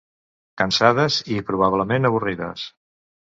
Cansades, 0.61 1.17
i 1.35 1.37
probablement 1.51 2.09
avorrides. 2.11 2.65